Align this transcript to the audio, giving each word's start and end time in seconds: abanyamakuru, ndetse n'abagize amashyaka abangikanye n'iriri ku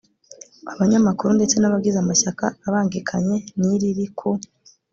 abanyamakuru, 0.73 1.29
ndetse 1.37 1.55
n'abagize 1.57 1.97
amashyaka 1.99 2.43
abangikanye 2.67 3.35
n'iriri 3.59 4.05
ku 4.17 4.29